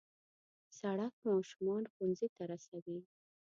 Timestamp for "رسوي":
2.51-2.99